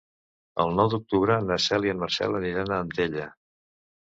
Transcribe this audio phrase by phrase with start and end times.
[0.63, 3.29] El nou d'octubre na Cel i en Marcel aniran a Antella.